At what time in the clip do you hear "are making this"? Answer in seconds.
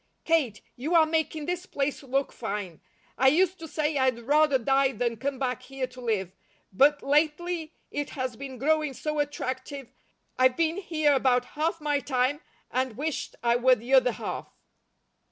0.95-1.67